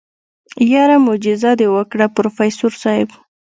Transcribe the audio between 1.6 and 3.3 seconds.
وکړه پروفيسر صيب.